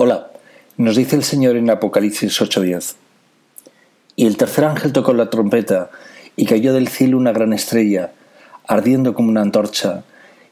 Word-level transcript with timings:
Hola, 0.00 0.30
nos 0.76 0.94
dice 0.94 1.16
el 1.16 1.24
Señor 1.24 1.56
en 1.56 1.68
Apocalipsis 1.70 2.40
8:10. 2.40 2.94
Y 4.14 4.28
el 4.28 4.36
tercer 4.36 4.64
ángel 4.64 4.92
tocó 4.92 5.12
la 5.12 5.28
trompeta, 5.28 5.90
y 6.36 6.46
cayó 6.46 6.72
del 6.72 6.86
cielo 6.86 7.18
una 7.18 7.32
gran 7.32 7.52
estrella, 7.52 8.12
ardiendo 8.68 9.12
como 9.12 9.28
una 9.28 9.42
antorcha, 9.42 10.04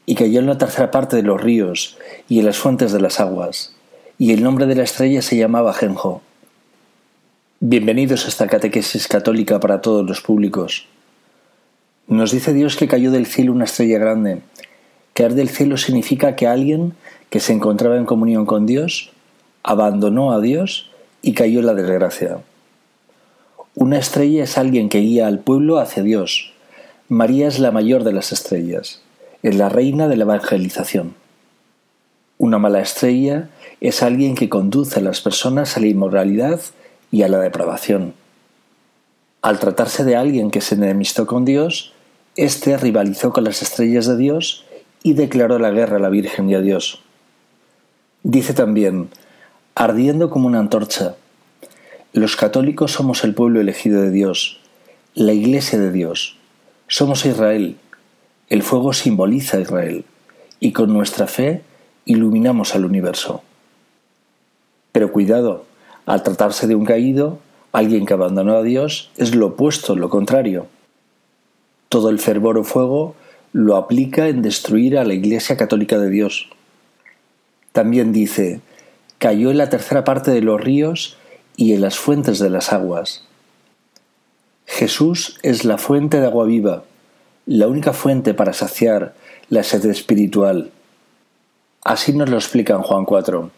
y 0.05 0.15
cayó 0.15 0.41
en 0.41 0.47
la 0.47 0.57
tercera 0.57 0.91
parte 0.91 1.15
de 1.15 1.23
los 1.23 1.41
ríos 1.41 1.97
y 2.27 2.39
en 2.39 2.45
las 2.45 2.57
fuentes 2.57 2.91
de 2.91 2.99
las 2.99 3.21
aguas, 3.21 3.73
y 4.17 4.33
el 4.33 4.43
nombre 4.43 4.65
de 4.65 4.75
la 4.75 4.83
estrella 4.83 5.21
se 5.21 5.37
llamaba 5.37 5.73
Genjo. 5.73 6.21
Bienvenidos 7.61 8.25
a 8.25 8.27
esta 8.27 8.47
catequesis 8.47 9.07
católica 9.07 9.61
para 9.61 9.79
todos 9.79 10.05
los 10.05 10.19
públicos. 10.19 10.87
Nos 12.07 12.33
dice 12.33 12.51
Dios 12.51 12.75
que 12.75 12.89
cayó 12.89 13.11
del 13.11 13.27
cielo 13.27 13.53
una 13.53 13.63
estrella 13.63 13.97
grande. 13.97 14.41
Caer 15.13 15.35
del 15.35 15.47
cielo 15.47 15.77
significa 15.77 16.35
que 16.35 16.47
alguien 16.47 16.95
que 17.29 17.39
se 17.39 17.53
encontraba 17.53 17.95
en 17.95 18.05
comunión 18.05 18.45
con 18.45 18.65
Dios 18.65 19.13
abandonó 19.67 20.31
a 20.31 20.39
Dios 20.39 20.89
y 21.21 21.33
cayó 21.33 21.59
en 21.59 21.65
la 21.65 21.73
desgracia. 21.73 22.39
Una 23.75 23.99
estrella 23.99 24.45
es 24.45 24.57
alguien 24.57 24.87
que 24.87 24.99
guía 24.99 25.27
al 25.27 25.39
pueblo 25.39 25.77
hacia 25.77 26.03
Dios. 26.03 26.53
María 27.09 27.49
es 27.49 27.59
la 27.59 27.71
mayor 27.71 28.05
de 28.05 28.13
las 28.13 28.31
estrellas, 28.31 29.01
es 29.43 29.55
la 29.55 29.67
reina 29.67 30.07
de 30.07 30.15
la 30.15 30.23
evangelización. 30.23 31.15
Una 32.37 32.59
mala 32.59 32.79
estrella 32.79 33.49
es 33.81 34.01
alguien 34.03 34.35
que 34.35 34.47
conduce 34.47 34.99
a 34.99 35.03
las 35.03 35.19
personas 35.19 35.75
a 35.75 35.81
la 35.81 35.87
inmoralidad 35.87 36.61
y 37.11 37.23
a 37.23 37.27
la 37.27 37.39
depravación. 37.39 38.13
Al 39.41 39.59
tratarse 39.59 40.05
de 40.05 40.15
alguien 40.15 40.49
que 40.49 40.61
se 40.61 40.75
enemistó 40.75 41.27
con 41.27 41.43
Dios, 41.43 41.91
éste 42.37 42.77
rivalizó 42.77 43.33
con 43.33 43.43
las 43.43 43.61
estrellas 43.61 44.07
de 44.07 44.15
Dios 44.15 44.63
y 45.03 45.13
declaró 45.13 45.59
la 45.59 45.71
guerra 45.71 45.97
a 45.97 45.99
la 45.99 46.09
Virgen 46.09 46.49
y 46.49 46.55
a 46.55 46.61
Dios. 46.61 47.01
Dice 48.23 48.53
también, 48.53 49.09
ardiendo 49.77 50.31
como 50.31 50.47
una 50.47 50.57
antorcha. 50.57 51.17
Los 52.11 52.35
católicos 52.35 52.93
somos 52.93 53.23
el 53.23 53.35
pueblo 53.35 53.61
elegido 53.61 54.01
de 54.01 54.09
Dios, 54.09 54.59
la 55.13 55.33
iglesia 55.33 55.77
de 55.77 55.91
Dios. 55.91 56.35
Somos 56.87 57.27
Israel. 57.27 57.77
El 58.49 58.63
fuego 58.63 58.91
simboliza 58.93 59.57
a 59.57 59.59
Israel 59.59 60.03
y 60.59 60.71
con 60.71 60.91
nuestra 60.91 61.27
fe 61.27 61.61
iluminamos 62.05 62.73
al 62.73 62.85
universo. 62.85 63.43
Pero 64.93 65.11
cuidado, 65.11 65.65
al 66.07 66.23
tratarse 66.23 66.65
de 66.65 66.73
un 66.73 66.85
caído, 66.85 67.37
alguien 67.71 68.07
que 68.07 68.15
abandonó 68.15 68.57
a 68.57 68.63
Dios 68.63 69.11
es 69.15 69.35
lo 69.35 69.45
opuesto, 69.45 69.95
lo 69.95 70.09
contrario. 70.09 70.65
Todo 71.87 72.09
el 72.09 72.17
fervor 72.17 72.57
o 72.57 72.63
fuego 72.63 73.15
lo 73.53 73.75
aplica 73.75 74.27
en 74.27 74.41
destruir 74.41 74.97
a 74.97 75.05
la 75.05 75.13
Iglesia 75.13 75.55
Católica 75.55 75.99
de 75.99 76.09
Dios. 76.09 76.49
También 77.73 78.11
dice, 78.11 78.61
cayó 79.17 79.51
en 79.51 79.57
la 79.57 79.69
tercera 79.69 80.03
parte 80.03 80.31
de 80.31 80.41
los 80.41 80.61
ríos 80.61 81.17
y 81.55 81.73
en 81.73 81.81
las 81.81 81.97
fuentes 81.97 82.39
de 82.39 82.49
las 82.49 82.71
aguas. 82.71 83.23
Jesús 84.65 85.39
es 85.43 85.65
la 85.65 85.77
fuente 85.77 86.19
de 86.19 86.27
agua 86.27 86.45
viva, 86.45 86.83
la 87.45 87.67
única 87.67 87.93
fuente 87.93 88.33
para 88.33 88.53
saciar 88.53 89.15
la 89.49 89.63
sed 89.63 89.85
espiritual. 89.85 90.71
Así 91.83 92.13
nos 92.13 92.29
lo 92.29 92.35
explica 92.37 92.73
en 92.73 92.81
Juan 92.81 93.05
4. 93.05 93.49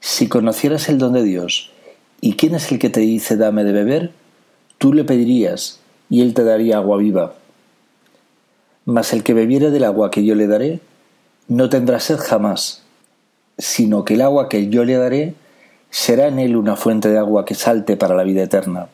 Si 0.00 0.28
conocieras 0.28 0.88
el 0.88 0.98
don 0.98 1.14
de 1.14 1.22
Dios 1.22 1.72
y 2.20 2.34
quién 2.34 2.54
es 2.54 2.70
el 2.70 2.78
que 2.78 2.90
te 2.90 3.00
dice 3.00 3.36
dame 3.36 3.64
de 3.64 3.72
beber, 3.72 4.12
tú 4.78 4.92
le 4.92 5.04
pedirías 5.04 5.80
y 6.08 6.20
él 6.22 6.34
te 6.34 6.44
daría 6.44 6.76
agua 6.76 6.98
viva. 6.98 7.34
Mas 8.84 9.12
el 9.12 9.22
que 9.22 9.34
bebiere 9.34 9.70
del 9.70 9.84
agua 9.84 10.10
que 10.10 10.24
yo 10.24 10.34
le 10.34 10.46
daré, 10.46 10.80
no 11.48 11.68
tendrá 11.68 11.98
sed 11.98 12.18
jamás 12.18 12.79
sino 13.60 14.04
que 14.04 14.14
el 14.14 14.22
agua 14.22 14.48
que 14.48 14.68
yo 14.68 14.84
le 14.84 14.96
daré 14.96 15.34
será 15.90 16.28
en 16.28 16.38
él 16.38 16.56
una 16.56 16.76
fuente 16.76 17.08
de 17.08 17.18
agua 17.18 17.44
que 17.44 17.54
salte 17.54 17.96
para 17.96 18.14
la 18.14 18.22
vida 18.22 18.42
eterna. 18.42 18.88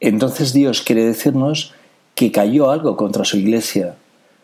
Entonces 0.00 0.52
Dios 0.52 0.82
quiere 0.82 1.04
decirnos 1.04 1.72
que 2.14 2.32
cayó 2.32 2.70
algo 2.70 2.96
contra 2.96 3.24
su 3.24 3.38
iglesia, 3.38 3.94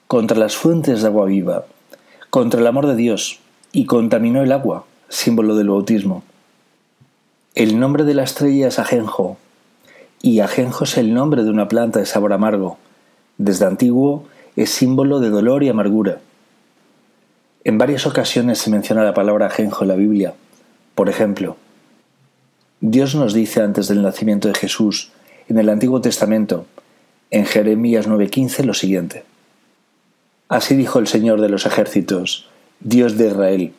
contra 0.07 0.39
las 0.39 0.57
fuentes 0.57 1.03
de 1.03 1.09
agua 1.09 1.27
viva, 1.27 1.67
contra 2.31 2.61
el 2.61 2.67
amor 2.67 2.87
de 2.87 2.97
Dios, 2.97 3.41
y 3.73 3.87
contaminó 3.87 4.43
el 4.43 4.53
agua, 4.53 4.85
símbolo 5.09 5.57
del 5.57 5.69
bautismo. 5.69 6.23
El 7.55 7.79
nombre 7.81 8.05
de 8.05 8.15
la 8.15 8.23
estrella 8.23 8.69
es 8.69 8.79
ajenjo, 8.79 9.37
y 10.23 10.41
ajenjo 10.41 10.85
es 10.85 10.97
el 10.99 11.15
nombre 11.15 11.43
de 11.43 11.51
una 11.51 11.69
planta 11.69 11.99
de 11.99 12.07
sabor 12.07 12.33
amargo. 12.33 12.79
Desde 13.39 13.67
antiguo 13.67 14.25
es 14.57 14.71
símbolo 14.71 15.21
de 15.21 15.31
dolor 15.31 15.63
y 15.63 15.69
amargura. 15.69 16.21
En 17.63 17.77
varias 17.77 18.07
ocasiones 18.07 18.59
se 18.59 18.71
menciona 18.71 19.05
la 19.05 19.13
palabra 19.13 19.47
ajenjo 19.47 19.85
en 19.85 19.89
la 19.89 19.95
Biblia. 19.95 20.35
Por 20.95 21.11
ejemplo, 21.11 21.57
Dios 22.81 23.15
nos 23.15 23.35
dice 23.35 23.61
antes 23.61 23.89
del 23.89 24.01
nacimiento 24.01 24.49
de 24.49 24.55
Jesús 24.55 25.13
en 25.49 25.59
el 25.59 25.69
Antiguo 25.69 26.01
Testamento, 26.01 26.65
en 27.31 27.45
Jeremías 27.45 28.09
9:15, 28.09 28.65
lo 28.65 28.73
siguiente. 28.73 29.25
Así 30.49 30.75
dijo 30.75 30.99
el 30.99 31.07
Señor 31.07 31.43
de 31.43 31.51
los 31.51 31.67
ejércitos, 31.67 32.49
Dios 32.81 33.19
de 33.19 33.29
Israel. 33.29 33.73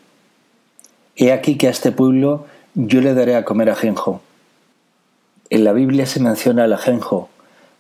He 1.16 1.32
aquí 1.32 1.58
que 1.58 1.68
a 1.68 1.72
este 1.72 1.92
pueblo 1.92 2.46
yo 2.76 3.02
le 3.02 3.16
daré 3.16 3.36
a 3.36 3.46
comer 3.46 3.72
ajenjo. 3.72 4.22
En 5.50 5.64
la 5.64 5.74
Biblia 5.74 6.06
se 6.06 6.20
menciona 6.20 6.66
el 6.66 6.74
ajenjo 6.74 7.30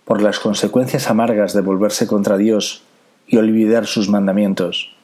por 0.03 0.21
las 0.21 0.39
consecuencias 0.39 1.09
amargas 1.09 1.53
de 1.53 1.61
volverse 1.61 2.07
contra 2.07 2.37
Dios 2.37 2.81
y 3.27 3.37
olvidar 3.37 3.85
sus 3.85 4.09
mandamientos. 4.09 4.95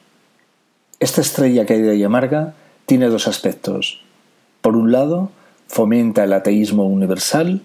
Esta 1.00 1.20
estrella 1.20 1.64
caída 1.64 1.94
y 1.94 2.02
amarga 2.02 2.54
tiene 2.86 3.06
dos 3.06 3.28
aspectos. 3.28 4.00
Por 4.62 4.76
un 4.76 4.90
lado, 4.90 5.30
fomenta 5.68 6.24
el 6.24 6.32
ateísmo 6.32 6.86
universal, 6.86 7.62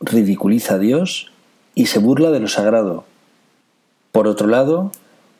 ridiculiza 0.00 0.74
a 0.74 0.78
Dios 0.78 1.30
y 1.76 1.86
se 1.86 2.00
burla 2.00 2.30
de 2.30 2.40
lo 2.40 2.48
sagrado. 2.48 3.04
Por 4.10 4.26
otro 4.26 4.48
lado, 4.48 4.90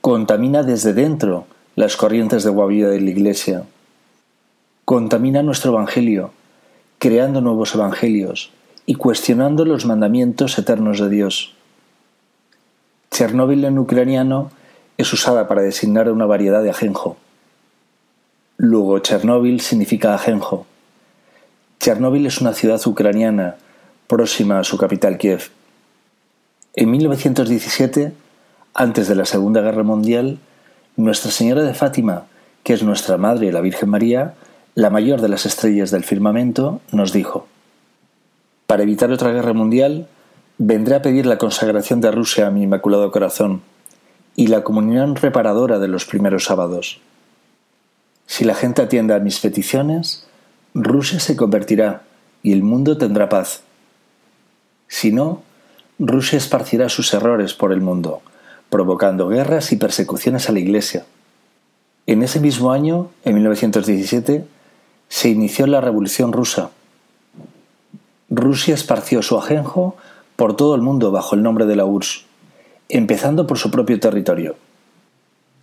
contamina 0.01 0.63
desde 0.63 0.93
dentro 0.93 1.47
las 1.75 1.97
corrientes 1.97 2.45
de 2.45 2.51
guavida 2.51 2.91
de 2.91 3.01
la 3.01 3.11
Iglesia. 3.11 3.65
Contamina 4.85 5.43
nuestro 5.43 5.73
Evangelio, 5.73 6.31
creando 6.99 7.41
nuevos 7.41 7.75
Evangelios 7.75 8.53
y 8.87 8.95
cuestionando 8.95 9.65
los 9.65 9.85
mandamientos 9.85 10.59
eternos 10.59 11.01
de 11.01 11.09
Dios. 11.09 11.55
Chernóbil 13.11 13.65
en 13.65 13.79
ucraniano 13.79 14.51
es 14.97 15.13
usada 15.13 15.49
para 15.49 15.63
designar 15.63 16.09
una 16.11 16.27
variedad 16.27 16.63
de 16.63 16.71
ajenjo. 16.71 17.17
Luego, 18.65 19.01
Chernóbil 19.01 19.61
significa 19.61 20.15
ajenjo. 20.15 20.67
Chernóbil 21.81 22.27
es 22.27 22.41
una 22.41 22.53
ciudad 22.53 22.81
ucraniana 22.87 23.57
próxima 24.07 24.61
a 24.61 24.63
su 24.63 24.79
capital 24.79 25.19
Kiev. 25.19 25.51
En 26.75 26.93
1917, 26.93 28.13
antes 28.73 29.09
de 29.09 29.17
la 29.17 29.25
Segunda 29.25 29.63
Guerra 29.63 29.83
Mundial, 29.83 30.39
Nuestra 30.95 31.33
Señora 31.33 31.65
de 31.65 31.75
Fátima, 31.75 32.27
que 32.63 32.73
es 32.75 32.85
nuestra 32.85 33.17
Madre 33.17 33.51
la 33.51 33.61
Virgen 33.61 33.89
María, 33.89 34.35
la 34.77 34.91
mayor 34.91 35.21
de 35.21 35.29
las 35.29 35.45
estrellas 35.45 35.91
del 35.91 36.05
firmamento, 36.05 36.81
nos 36.93 37.13
dijo, 37.13 37.49
Para 38.69 38.85
evitar 38.85 39.11
otra 39.11 39.33
guerra 39.33 39.55
mundial, 39.55 40.07
vendré 40.59 40.95
a 40.95 41.03
pedir 41.03 41.27
la 41.27 41.37
consagración 41.37 42.01
de 42.01 42.13
Rusia 42.13 42.47
a 42.47 42.53
mi 42.53 42.63
Inmaculado 42.63 43.11
Corazón 43.11 43.63
y 44.37 44.47
la 44.47 44.63
comunión 44.63 45.17
reparadora 45.17 45.81
de 45.81 45.89
los 45.89 46.05
primeros 46.05 46.45
sábados. 46.45 47.01
Si 48.27 48.45
la 48.45 48.55
gente 48.55 48.83
atiende 48.83 49.15
a 49.15 49.19
mis 49.19 49.41
peticiones, 49.41 50.27
Rusia 50.75 51.21
se 51.21 51.37
convertirá 51.37 52.03
y 52.43 52.53
el 52.53 52.63
mundo 52.63 52.97
tendrá 52.97 53.29
paz. 53.29 53.63
Si 54.89 55.13
no, 55.13 55.43
Rusia 55.99 56.39
esparcirá 56.39 56.89
sus 56.89 57.13
errores 57.15 57.55
por 57.55 57.73
el 57.73 57.81
mundo, 57.81 58.23
provocando 58.71 59.29
guerras 59.29 59.73
y 59.73 59.77
persecuciones 59.77 60.49
a 60.49 60.53
la 60.53 60.61
Iglesia. 60.61 61.05
En 62.07 62.23
ese 62.23 62.41
mismo 62.41 62.73
año, 62.73 63.11
en 63.25 63.35
1917, 63.35 64.45
se 65.09 65.29
inició 65.29 65.67
la 65.67 65.81
Revolución 65.81 66.33
rusa. 66.33 66.71
Rusia 68.31 68.75
esparció 68.75 69.23
su 69.23 69.39
ajenjo 69.39 69.97
por 70.37 70.57
todo 70.57 70.75
el 70.75 70.81
mundo 70.81 71.13
bajo 71.13 71.35
el 71.35 71.43
nombre 71.43 71.67
de 71.67 71.77
la 71.77 71.85
URSS, 71.85 72.25
empezando 72.89 73.47
por 73.47 73.59
su 73.59 73.71
propio 73.71 74.01
territorio 74.01 74.57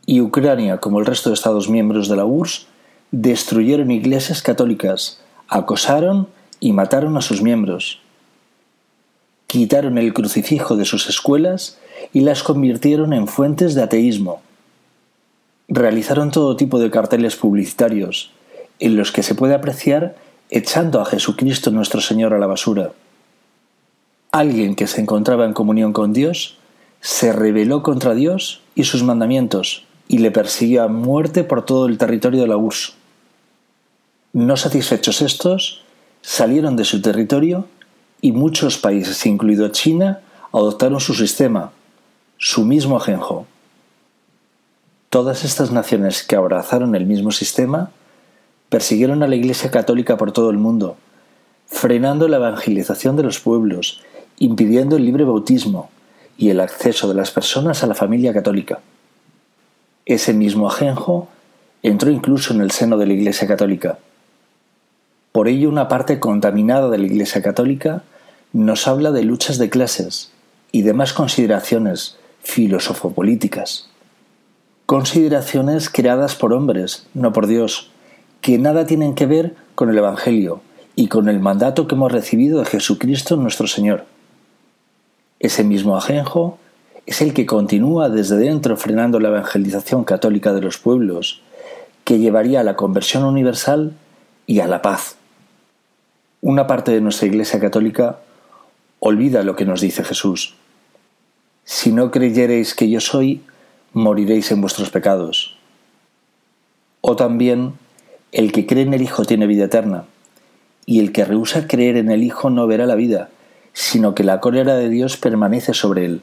y 0.10 0.22
Ucrania, 0.22 0.80
como 0.80 1.00
el 1.00 1.06
resto 1.06 1.30
de 1.30 1.36
Estados 1.36 1.70
miembros 1.70 2.10
de 2.10 2.16
la 2.16 2.26
URSS, 2.26 2.66
destruyeron 3.12 3.92
iglesias 3.92 4.42
católicas, 4.42 5.22
acosaron 5.48 6.28
y 6.60 6.74
mataron 6.74 7.16
a 7.16 7.22
sus 7.22 7.44
miembros. 7.44 8.02
Quitaron 9.46 10.00
el 10.00 10.12
crucifijo 10.16 10.78
de 10.78 10.86
sus 10.86 11.08
escuelas 11.10 11.78
y 12.12 12.22
las 12.22 12.42
convirtieron 12.42 13.14
en 13.14 13.28
fuentes 13.28 13.76
de 13.76 13.84
ateísmo. 13.84 14.42
Realizaron 15.68 16.32
todo 16.32 16.56
tipo 16.56 16.80
de 16.80 16.90
carteles 16.90 17.36
publicitarios, 17.36 18.32
en 18.80 18.98
los 18.98 19.12
que 19.12 19.22
se 19.22 19.36
puede 19.36 19.54
apreciar 19.54 20.16
echando 20.50 21.02
a 21.02 21.06
Jesucristo 21.06 21.70
nuestro 21.70 22.02
Señor 22.02 22.34
a 22.34 22.40
la 22.40 22.48
basura. 22.48 22.94
Alguien 24.32 24.74
que 24.74 24.88
se 24.88 25.02
encontraba 25.02 25.46
en 25.46 25.54
comunión 25.54 25.94
con 25.94 26.14
Dios 26.14 26.58
se 27.00 27.32
rebeló 27.32 27.84
contra 27.84 28.16
Dios 28.16 28.62
y 28.74 28.86
sus 28.86 29.04
mandamientos 29.04 29.86
y 30.12 30.18
le 30.18 30.32
persiguió 30.32 30.84
a 30.84 30.88
muerte 30.88 31.44
por 31.44 31.64
todo 31.64 31.86
el 31.86 32.00
territorio 32.00 32.42
de 32.42 32.48
la 32.48 32.58
URSS. 32.58 32.96
No 34.34 34.58
satisfechos 34.58 35.22
estos, 35.22 35.84
salieron 36.22 36.76
de 36.76 36.84
su 36.84 37.02
territorio 37.02 37.68
y 38.20 38.32
muchos 38.32 38.80
países, 38.80 39.24
incluido 39.28 39.70
China, 39.70 40.20
adoptaron 40.52 41.00
su 41.00 41.14
sistema, 41.14 41.72
su 42.38 42.66
mismo 42.66 42.98
ajenjo. 42.98 43.46
Todas 45.12 45.46
estas 45.46 45.72
naciones 45.72 46.24
que 46.24 46.36
abrazaron 46.36 46.96
el 46.96 47.06
mismo 47.06 47.32
sistema 47.32 47.92
persiguieron 48.70 49.22
a 49.22 49.28
la 49.28 49.36
Iglesia 49.36 49.70
Católica 49.70 50.18
por 50.18 50.32
todo 50.32 50.50
el 50.50 50.58
mundo, 50.58 50.98
frenando 51.68 52.28
la 52.28 52.38
evangelización 52.38 53.16
de 53.16 53.24
los 53.24 53.40
pueblos, 53.40 54.02
impidiendo 54.40 54.96
el 54.96 55.06
libre 55.06 55.24
bautismo 55.24 55.92
y 56.36 56.50
el 56.50 56.62
acceso 56.62 57.08
de 57.08 57.14
las 57.14 57.30
personas 57.30 57.84
a 57.84 57.88
la 57.88 57.96
familia 57.96 58.34
católica. 58.34 58.80
Ese 60.10 60.34
mismo 60.34 60.68
ajenjo 60.68 61.30
entró 61.82 62.12
incluso 62.12 62.54
en 62.54 62.60
el 62.60 62.72
seno 62.72 62.98
de 62.98 63.06
la 63.08 63.14
Iglesia 63.14 63.48
Católica. 63.48 64.00
Por 65.32 65.48
ello, 65.48 65.70
una 65.70 65.88
parte 65.88 66.20
contaminada 66.20 66.90
de 66.90 66.98
la 66.98 67.06
Iglesia 67.06 67.42
Católica 67.42 68.04
nos 68.52 68.90
habla 68.90 69.12
de 69.12 69.24
luchas 69.24 69.58
de 69.58 69.70
clases 69.70 70.34
y 70.74 70.82
demás 70.82 71.14
consideraciones 71.14 72.18
filosofopolíticas 72.42 73.90
consideraciones 74.90 75.88
creadas 75.88 76.34
por 76.34 76.52
hombres, 76.52 77.06
no 77.14 77.32
por 77.32 77.46
Dios, 77.46 77.92
que 78.42 78.58
nada 78.58 78.88
tienen 78.88 79.14
que 79.14 79.28
ver 79.28 79.56
con 79.76 79.92
el 79.92 79.98
Evangelio 80.00 80.62
y 80.96 81.10
con 81.10 81.30
el 81.30 81.40
mandato 81.40 81.88
que 81.88 81.94
hemos 81.94 82.12
recibido 82.12 82.58
de 82.58 82.66
Jesucristo 82.66 83.36
nuestro 83.36 83.68
Señor. 83.68 84.06
Ese 85.40 85.64
mismo 85.64 85.96
ajenjo 85.96 86.58
es 87.06 87.22
el 87.22 87.34
que 87.34 87.46
continúa 87.46 88.10
desde 88.10 88.38
dentro 88.38 88.78
frenando 88.78 89.20
la 89.20 89.30
evangelización 89.30 90.04
católica 90.04 90.54
de 90.54 90.62
los 90.62 90.78
pueblos, 90.78 91.42
que 92.04 92.20
llevaría 92.20 92.62
a 92.62 92.64
la 92.64 92.76
conversión 92.76 93.24
universal 93.24 93.94
y 94.48 94.60
a 94.60 94.68
la 94.68 94.82
paz. 94.82 95.16
Una 96.42 96.68
parte 96.68 96.92
de 96.92 97.02
nuestra 97.02 97.28
Iglesia 97.28 97.60
católica 97.60 98.20
olvida 99.00 99.44
lo 99.44 99.56
que 99.56 99.66
nos 99.66 99.82
dice 99.82 100.04
Jesús. 100.04 100.56
Si 101.66 101.92
no 101.92 102.12
creyereis 102.12 102.74
que 102.74 102.90
yo 102.90 103.00
soy, 103.00 103.44
moriréis 103.94 104.52
en 104.52 104.62
vuestros 104.62 104.90
pecados. 104.90 105.58
O 107.02 107.16
también, 107.16 107.74
el 108.32 108.52
que 108.52 108.66
cree 108.66 108.84
en 108.84 108.94
el 108.94 109.02
Hijo 109.02 109.26
tiene 109.26 109.48
vida 109.48 109.66
eterna, 109.66 110.06
y 110.86 111.00
el 111.00 111.12
que 111.12 111.26
rehúsa 111.26 111.68
creer 111.68 111.98
en 111.98 112.10
el 112.10 112.24
Hijo 112.24 112.50
no 112.50 112.68
verá 112.68 112.86
la 112.86 112.96
vida, 112.96 113.30
sino 113.74 114.16
que 114.16 114.24
la 114.24 114.40
cólera 114.40 114.76
de 114.76 114.90
Dios 114.90 115.18
permanece 115.18 115.74
sobre 115.74 116.06
él. 116.06 116.22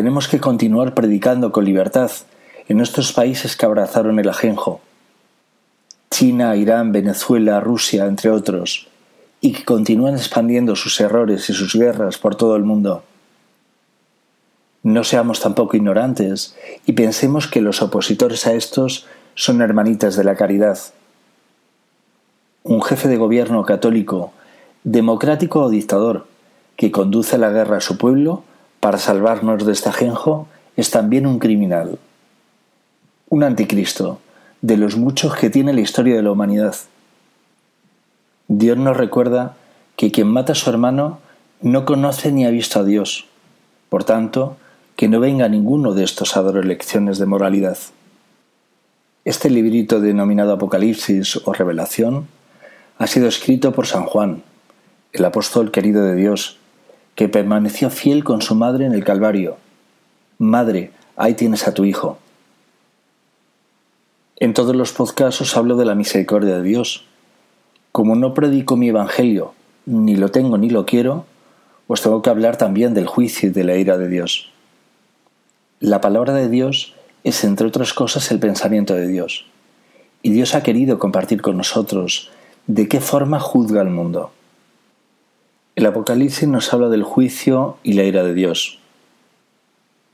Tenemos 0.00 0.28
que 0.28 0.40
continuar 0.40 0.94
predicando 0.94 1.52
con 1.52 1.66
libertad 1.66 2.10
en 2.68 2.80
estos 2.80 3.12
países 3.12 3.54
que 3.54 3.66
abrazaron 3.66 4.18
el 4.18 4.30
ajenjo, 4.30 4.80
China, 6.10 6.56
Irán, 6.56 6.90
Venezuela, 6.90 7.60
Rusia, 7.60 8.06
entre 8.06 8.30
otros, 8.30 8.88
y 9.42 9.52
que 9.52 9.66
continúan 9.66 10.14
expandiendo 10.14 10.74
sus 10.74 10.98
errores 11.02 11.50
y 11.50 11.52
sus 11.52 11.74
guerras 11.74 12.16
por 12.16 12.34
todo 12.34 12.56
el 12.56 12.62
mundo. 12.62 13.02
No 14.82 15.04
seamos 15.04 15.40
tampoco 15.40 15.76
ignorantes 15.76 16.56
y 16.86 16.94
pensemos 16.94 17.46
que 17.46 17.60
los 17.60 17.82
opositores 17.82 18.46
a 18.46 18.54
estos 18.54 19.06
son 19.34 19.60
hermanitas 19.60 20.16
de 20.16 20.24
la 20.24 20.34
caridad. 20.34 20.78
Un 22.62 22.80
jefe 22.80 23.06
de 23.06 23.18
gobierno 23.18 23.66
católico, 23.66 24.32
democrático 24.82 25.64
o 25.64 25.68
dictador, 25.68 26.26
que 26.76 26.90
conduce 26.90 27.36
la 27.36 27.50
guerra 27.50 27.76
a 27.76 27.82
su 27.82 27.98
pueblo 27.98 28.44
para 28.80 28.98
salvarnos 28.98 29.64
de 29.64 29.72
este 29.72 29.90
ajenjo, 29.90 30.48
es 30.76 30.90
también 30.90 31.26
un 31.26 31.38
criminal. 31.38 31.98
Un 33.28 33.44
anticristo, 33.44 34.20
de 34.62 34.76
los 34.76 34.96
muchos 34.96 35.36
que 35.36 35.50
tiene 35.50 35.72
la 35.72 35.80
historia 35.80 36.16
de 36.16 36.22
la 36.22 36.32
humanidad. 36.32 36.74
Dios 38.48 38.76
nos 38.76 38.96
recuerda 38.96 39.56
que 39.96 40.10
quien 40.10 40.28
mata 40.28 40.52
a 40.52 40.56
su 40.56 40.68
hermano 40.70 41.18
no 41.60 41.84
conoce 41.84 42.32
ni 42.32 42.44
ha 42.46 42.50
visto 42.50 42.80
a 42.80 42.84
Dios. 42.84 43.26
Por 43.88 44.04
tanto, 44.04 44.56
que 44.96 45.08
no 45.08 45.20
venga 45.20 45.48
ninguno 45.48 45.94
de 45.94 46.04
estos 46.04 46.36
a 46.36 46.42
dar 46.42 46.64
lecciones 46.64 47.18
de 47.18 47.26
moralidad. 47.26 47.78
Este 49.24 49.50
librito 49.50 50.00
denominado 50.00 50.52
Apocalipsis 50.52 51.40
o 51.44 51.52
Revelación 51.52 52.28
ha 52.98 53.06
sido 53.06 53.28
escrito 53.28 53.72
por 53.72 53.86
San 53.86 54.04
Juan, 54.04 54.42
el 55.12 55.24
apóstol 55.24 55.70
querido 55.70 56.04
de 56.04 56.14
Dios, 56.14 56.59
que 57.14 57.28
permaneció 57.28 57.90
fiel 57.90 58.24
con 58.24 58.42
su 58.42 58.54
madre 58.54 58.86
en 58.86 58.92
el 58.92 59.04
Calvario. 59.04 59.56
Madre, 60.38 60.92
ahí 61.16 61.34
tienes 61.34 61.68
a 61.68 61.74
tu 61.74 61.84
hijo. 61.84 62.18
En 64.36 64.54
todos 64.54 64.74
los 64.74 64.92
podcasts 64.92 65.56
hablo 65.56 65.76
de 65.76 65.84
la 65.84 65.94
misericordia 65.94 66.56
de 66.56 66.62
Dios. 66.62 67.04
Como 67.92 68.16
no 68.16 68.32
predico 68.32 68.76
mi 68.76 68.88
evangelio, 68.88 69.52
ni 69.84 70.16
lo 70.16 70.30
tengo 70.30 70.56
ni 70.56 70.70
lo 70.70 70.86
quiero, 70.86 71.26
os 71.88 72.00
tengo 72.00 72.22
que 72.22 72.30
hablar 72.30 72.56
también 72.56 72.94
del 72.94 73.06
juicio 73.06 73.48
y 73.48 73.52
de 73.52 73.64
la 73.64 73.76
ira 73.76 73.98
de 73.98 74.08
Dios. 74.08 74.50
La 75.80 76.00
palabra 76.00 76.32
de 76.32 76.48
Dios 76.48 76.94
es, 77.24 77.44
entre 77.44 77.66
otras 77.66 77.92
cosas, 77.92 78.30
el 78.30 78.38
pensamiento 78.38 78.94
de 78.94 79.08
Dios. 79.08 79.46
Y 80.22 80.30
Dios 80.30 80.54
ha 80.54 80.62
querido 80.62 80.98
compartir 80.98 81.42
con 81.42 81.56
nosotros 81.56 82.30
de 82.66 82.88
qué 82.88 83.00
forma 83.00 83.40
juzga 83.40 83.82
el 83.82 83.90
mundo. 83.90 84.30
El 85.80 85.86
Apocalipsis 85.86 86.46
nos 86.46 86.74
habla 86.74 86.90
del 86.90 87.04
juicio 87.04 87.78
y 87.82 87.94
la 87.94 88.02
ira 88.02 88.22
de 88.22 88.34
Dios. 88.34 88.80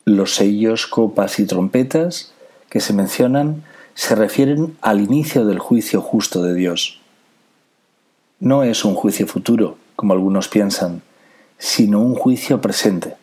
Los 0.04 0.36
sellos, 0.36 0.86
copas 0.86 1.40
y 1.40 1.44
trompetas 1.44 2.32
que 2.70 2.78
se 2.78 2.92
mencionan 2.92 3.64
se 3.94 4.14
refieren 4.14 4.76
al 4.80 5.00
inicio 5.00 5.44
del 5.44 5.58
juicio 5.58 6.00
justo 6.00 6.40
de 6.44 6.54
Dios. 6.54 7.00
No 8.38 8.62
es 8.62 8.84
un 8.84 8.94
juicio 8.94 9.26
futuro, 9.26 9.76
como 9.96 10.12
algunos 10.12 10.46
piensan, 10.46 11.02
sino 11.58 12.00
un 12.00 12.14
juicio 12.14 12.60
presente. 12.60 13.16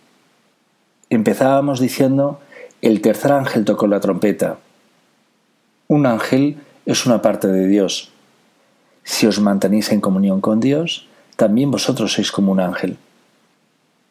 Empezábamos 1.09 1.79
diciendo, 1.79 2.41
el 2.81 2.99
tercer 2.99 3.31
ángel 3.31 3.63
tocó 3.63 3.87
la 3.87 4.01
trompeta. 4.01 4.57
Un 5.87 6.05
ángel 6.05 6.57
es 6.85 7.05
una 7.05 7.21
parte 7.21 7.47
de 7.47 7.69
Dios. 7.69 8.11
Si 9.05 9.27
os 9.27 9.39
mantenéis 9.39 9.93
en 9.93 10.01
comunión 10.01 10.41
con 10.41 10.59
Dios, 10.59 11.07
también 11.43 11.71
vosotros 11.71 12.13
sois 12.13 12.31
como 12.31 12.53
un 12.53 12.61
ángel. 12.61 12.95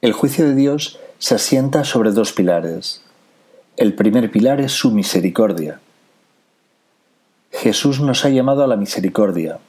El 0.03 0.13
juicio 0.13 0.45
de 0.45 0.55
Dios 0.55 0.99
se 1.19 1.35
asienta 1.35 1.83
sobre 1.83 2.11
dos 2.11 2.31
pilares. 2.35 3.01
El 3.79 3.95
primer 3.95 4.31
pilar 4.31 4.61
es 4.61 4.73
su 4.73 4.91
misericordia. 4.91 5.81
Jesús 7.51 8.01
nos 8.01 8.27
ha 8.27 8.29
llamado 8.29 8.63
a 8.63 8.67
la 8.67 8.77
misericordia, 8.77 9.61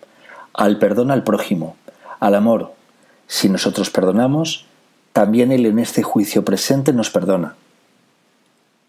al 0.53 0.77
perdón 0.77 1.09
al 1.09 1.23
prójimo, 1.23 1.77
al 2.19 2.35
amor. 2.35 2.73
Si 3.27 3.47
nosotros 3.47 3.89
perdonamos, 3.89 4.65
también 5.13 5.53
Él 5.53 5.65
en 5.65 5.79
este 5.79 6.03
juicio 6.03 6.43
presente 6.43 6.91
nos 6.91 7.11
perdona. 7.11 7.55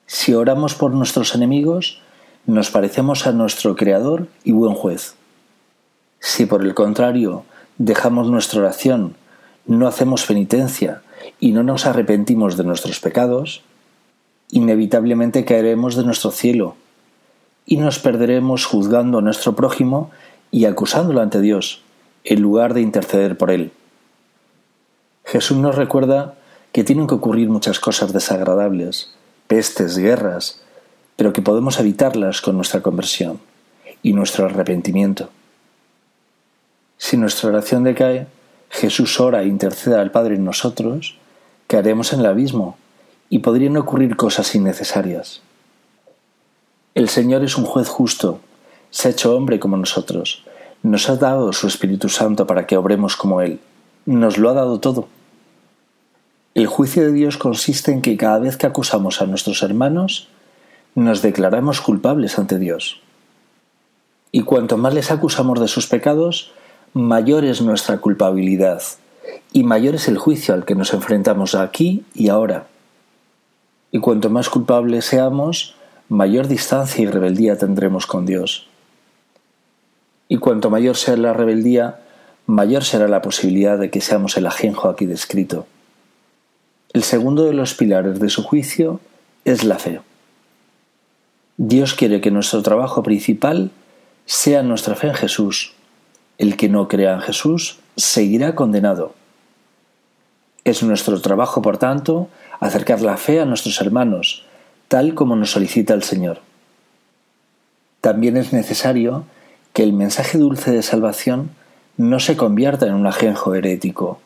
Si 0.07 0.35
oramos 0.35 0.75
por 0.75 0.91
nuestros 0.91 1.37
enemigos, 1.37 2.03
nos 2.45 2.73
parecemos 2.73 3.29
a 3.29 3.31
nuestro 3.31 3.77
Creador 3.77 4.27
y 4.43 4.51
buen 4.51 4.75
juez. 4.75 5.15
Si 6.19 6.45
por 6.47 6.65
el 6.65 6.75
contrario 6.75 7.45
dejamos 7.79 8.31
nuestra 8.31 8.61
oración, 8.61 9.17
no 9.67 9.87
hacemos 9.87 10.27
penitencia 10.27 11.03
y 11.41 11.53
no 11.53 11.63
nos 11.63 11.87
arrepentimos 11.87 12.57
de 12.57 12.65
nuestros 12.65 13.01
pecados, 13.01 13.63
inevitablemente 14.51 15.45
caeremos 15.45 15.97
de 15.97 16.05
nuestro 16.05 16.31
cielo 16.31 16.77
y 17.67 17.79
nos 17.79 17.99
perderemos 17.99 18.67
juzgando 18.67 19.19
a 19.19 19.23
nuestro 19.23 19.57
prójimo 19.57 20.11
y 20.51 20.67
acusándolo 20.67 21.21
ante 21.21 21.41
Dios, 21.41 21.83
en 22.25 22.41
lugar 22.41 22.75
de 22.75 22.81
interceder 22.81 23.37
por 23.37 23.51
él. 23.51 23.73
Jesús 25.25 25.57
nos 25.57 25.75
recuerda 25.75 26.35
que 26.73 26.85
tienen 26.85 27.07
que 27.07 27.15
ocurrir 27.15 27.49
muchas 27.49 27.81
cosas 27.81 28.13
desagradables, 28.13 29.15
pestes, 29.47 29.97
guerras, 29.97 30.63
pero 31.17 31.33
que 31.33 31.43
podemos 31.43 31.79
evitarlas 31.81 32.41
con 32.41 32.57
nuestra 32.57 32.83
conversión 32.83 33.41
y 34.03 34.13
nuestro 34.13 34.47
arrepentimiento. 34.47 35.31
Si 37.05 37.19
nuestra 37.19 37.51
oración 37.51 37.85
decae, 37.85 38.27
Jesús 38.71 39.21
ora 39.21 39.43
e 39.43 39.47
interceda 39.47 40.01
al 40.01 40.11
Padre 40.11 40.37
en 40.37 40.45
nosotros, 40.47 41.19
caeremos 41.67 42.15
en 42.15 42.21
el 42.21 42.25
abismo 42.25 42.79
y 43.29 43.41
podrían 43.41 43.77
ocurrir 43.77 44.17
cosas 44.17 44.55
innecesarias. 44.55 45.43
El 46.95 47.11
Señor 47.11 47.45
es 47.45 47.59
un 47.59 47.67
juez 47.67 47.89
justo, 47.89 48.41
se 48.89 49.09
ha 49.09 49.11
hecho 49.11 49.37
hombre 49.37 49.61
como 49.61 49.77
nosotros, 49.77 50.47
nos 50.83 51.11
ha 51.11 51.17
dado 51.17 51.53
su 51.53 51.67
Espíritu 51.67 52.09
Santo 52.09 52.47
para 52.47 52.67
que 52.67 52.79
obremos 52.79 53.17
como 53.17 53.43
Él 53.43 53.61
nos 54.07 54.39
lo 54.39 54.49
ha 54.49 54.55
dado 54.55 54.81
todo. 54.81 55.07
El 56.55 56.69
juicio 56.69 57.03
de 57.03 57.13
Dios 57.13 57.37
consiste 57.37 57.93
en 57.93 58.01
que 58.01 58.17
cada 58.17 58.39
vez 58.39 58.57
que 58.57 58.67
acusamos 58.67 59.21
a 59.21 59.27
nuestros 59.27 59.63
hermanos, 59.63 60.29
nos 60.95 61.21
declaramos 61.21 61.83
culpables 61.83 62.39
ante 62.39 62.59
Dios. 62.59 63.03
Y 64.33 64.45
cuanto 64.45 64.79
más 64.79 64.95
les 64.95 65.11
acusamos 65.11 65.61
de 65.61 65.69
sus 65.69 65.87
pecados, 65.87 66.55
mayor 66.95 67.45
es 67.45 67.61
nuestra 67.61 67.99
culpabilidad 67.99 68.81
y 69.53 69.65
mayor 69.65 69.97
es 69.97 70.07
el 70.07 70.17
juicio 70.17 70.55
al 70.55 70.65
que 70.65 70.77
nos 70.77 70.95
enfrentamos 70.95 71.57
aquí 71.57 72.05
y 72.15 72.29
ahora. 72.29 72.69
Y 73.91 73.99
cuanto 73.99 74.31
más 74.31 74.49
culpables 74.49 75.05
seamos, 75.05 75.75
mayor 76.09 76.47
distancia 76.47 77.03
y 77.03 77.07
rebeldía 77.07 77.59
tendremos 77.59 78.07
con 78.07 78.27
Dios. 78.27 78.69
Y 80.29 80.39
cuanto 80.39 80.71
mayor 80.71 80.97
sea 80.97 81.17
la 81.17 81.33
rebeldía, 81.33 82.01
mayor 82.47 82.85
será 82.85 83.09
la 83.09 83.23
posibilidad 83.23 83.77
de 83.77 83.91
que 83.91 84.01
seamos 84.01 84.37
el 84.37 84.47
ajenjo 84.47 84.89
aquí 84.89 85.07
descrito. 85.07 85.67
El 86.93 87.03
segundo 87.03 87.45
de 87.45 87.55
los 87.55 87.75
pilares 87.75 88.21
de 88.21 88.31
su 88.31 88.45
juicio 88.45 89.01
es 89.45 89.65
la 89.65 89.81
fe. 89.81 90.01
Dios 91.57 91.95
quiere 91.95 92.21
que 92.21 92.31
nuestro 92.31 92.63
trabajo 92.63 93.03
principal 93.03 93.73
sea 94.27 94.63
nuestra 94.63 94.95
fe 94.95 95.09
en 95.09 95.15
Jesús. 95.15 95.74
El 96.39 96.57
que 96.57 96.69
no 96.69 96.89
crea 96.89 97.15
en 97.15 97.21
Jesús 97.21 97.79
seguirá 97.97 98.55
condenado. 98.55 99.15
Es 100.65 100.83
nuestro 100.83 101.21
trabajo, 101.21 101.63
por 101.63 101.79
tanto, 101.79 102.29
acercar 102.61 103.03
la 103.03 103.17
fe 103.17 103.41
a 103.41 103.45
nuestros 103.45 103.81
hermanos, 103.81 104.45
tal 104.89 105.15
como 105.15 105.37
nos 105.37 105.53
solicita 105.53 105.95
el 105.95 106.03
Señor. 106.03 106.41
También 108.01 108.37
es 108.37 108.53
necesario 108.53 109.25
que 109.73 109.83
el 109.83 109.93
mensaje 109.93 110.39
dulce 110.39 110.71
de 110.71 110.83
salvación 110.83 111.51
no 111.97 112.21
se 112.21 112.37
convierta 112.37 112.87
en 112.87 112.95
un 112.95 113.07
ajenjo 113.07 113.55
herético, 113.55 114.21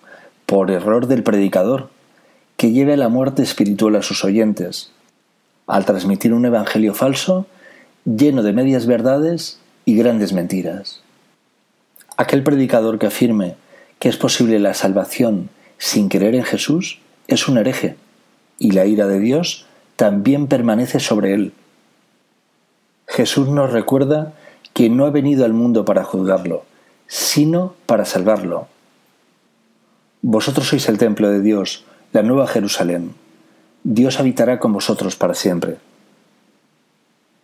por 0.47 0.71
error 0.71 1.07
del 1.07 1.23
predicador, 1.23 1.91
que 2.57 2.73
lleve 2.73 2.95
a 2.95 2.97
la 2.97 3.09
muerte 3.09 3.43
espiritual 3.43 3.97
a 3.97 4.03
sus 4.03 4.25
oyentes, 4.25 4.93
al 5.67 5.85
transmitir 5.85 6.33
un 6.33 6.47
evangelio 6.47 6.95
falso 6.95 7.47
lleno 8.05 8.43
de 8.43 8.53
medias 8.53 8.87
verdades 8.87 9.59
y 9.85 9.97
grandes 9.97 10.33
mentiras. 10.33 11.03
Aquel 12.19 12.43
predicador 12.43 12.99
que 12.99 13.07
afirme 13.07 13.55
que 14.01 14.09
es 14.09 14.17
posible 14.17 14.59
la 14.59 14.75
salvación 14.75 15.51
sin 15.79 16.09
creer 16.09 16.35
en 16.35 16.43
Jesús 16.43 16.99
es 17.29 17.47
un 17.47 17.59
hereje, 17.59 17.97
y 18.59 18.73
la 18.73 18.87
ira 18.87 19.07
de 19.07 19.21
Dios 19.21 19.67
también 19.95 20.49
permanece 20.49 20.99
sobre 20.99 21.33
él. 21.33 21.53
Jesús 23.07 23.47
nos 23.47 23.71
recuerda 23.71 24.35
que 24.75 24.91
no 24.91 25.07
ha 25.07 25.11
venido 25.11 25.45
al 25.45 25.53
mundo 25.53 25.85
para 25.85 26.03
juzgarlo, 26.03 26.65
sino 27.07 27.75
para 27.87 28.05
salvarlo. 28.05 28.67
Vosotros 30.21 30.67
sois 30.67 30.89
el 30.89 30.99
templo 30.99 31.31
de 31.31 31.41
Dios, 31.41 31.85
la 32.13 32.25
nueva 32.25 32.49
Jerusalén. 32.49 33.15
Dios 33.85 34.19
habitará 34.19 34.59
con 34.59 34.73
vosotros 34.73 35.15
para 35.15 35.35
siempre. 35.35 35.77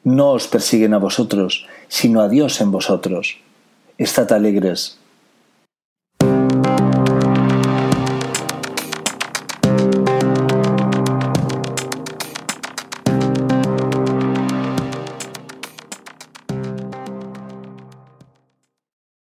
No 0.03 0.33
os 0.33 0.49
persiguen 0.49 0.95
a 0.95 0.99
vosotros, 0.99 1.65
sino 1.87 2.21
a 2.21 2.29
Dios 2.29 2.61
en 2.61 2.73
vosotros. 2.73 3.44
Estad 3.97 4.33
alegres, 4.33 4.99